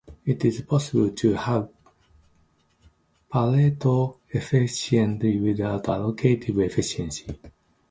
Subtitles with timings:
[0.25, 1.69] It is possible to have
[3.31, 7.27] Pareto efficiency without allocative efficiency.